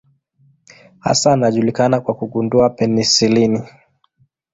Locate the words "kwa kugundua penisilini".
2.01-3.63